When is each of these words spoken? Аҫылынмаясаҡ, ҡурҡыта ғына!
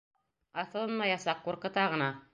Аҫылынмаясаҡ, 0.61 1.47
ҡурҡыта 1.49 1.89
ғына! 1.95 2.13